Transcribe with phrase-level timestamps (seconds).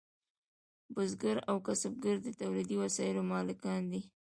[0.93, 4.01] بزګر او کسبګر د تولیدي وسایلو مالکان دي.